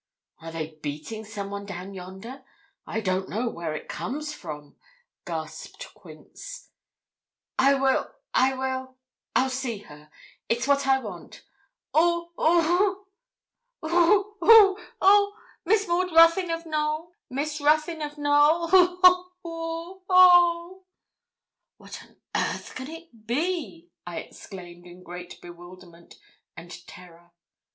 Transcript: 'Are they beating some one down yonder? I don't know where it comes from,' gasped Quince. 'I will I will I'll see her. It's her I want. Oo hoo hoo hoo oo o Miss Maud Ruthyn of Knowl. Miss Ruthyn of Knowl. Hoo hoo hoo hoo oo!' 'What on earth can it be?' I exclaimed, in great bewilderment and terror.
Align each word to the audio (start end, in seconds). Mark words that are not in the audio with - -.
'Are 0.39 0.51
they 0.51 0.79
beating 0.81 1.23
some 1.23 1.51
one 1.51 1.63
down 1.67 1.93
yonder? 1.93 2.43
I 2.87 3.01
don't 3.01 3.29
know 3.29 3.49
where 3.49 3.75
it 3.75 3.87
comes 3.87 4.33
from,' 4.33 4.75
gasped 5.27 5.93
Quince. 5.93 6.71
'I 7.59 7.73
will 7.75 8.11
I 8.33 8.55
will 8.55 8.97
I'll 9.35 9.51
see 9.51 9.77
her. 9.83 10.09
It's 10.49 10.65
her 10.65 10.75
I 10.87 10.97
want. 10.97 11.43
Oo 11.95 12.31
hoo 12.35 13.05
hoo 13.83 13.85
hoo 13.85 14.37
oo 14.43 14.77
o 15.01 15.33
Miss 15.65 15.87
Maud 15.87 16.11
Ruthyn 16.11 16.49
of 16.49 16.65
Knowl. 16.65 17.11
Miss 17.29 17.61
Ruthyn 17.61 18.01
of 18.01 18.17
Knowl. 18.17 18.69
Hoo 18.69 18.97
hoo 19.03 19.31
hoo 19.43 20.01
hoo 20.09 20.15
oo!' 20.15 20.83
'What 21.77 22.01
on 22.03 22.15
earth 22.35 22.73
can 22.73 22.89
it 22.89 23.27
be?' 23.27 23.91
I 24.07 24.17
exclaimed, 24.21 24.87
in 24.87 25.03
great 25.03 25.39
bewilderment 25.43 26.15
and 26.57 26.71
terror. 26.87 27.33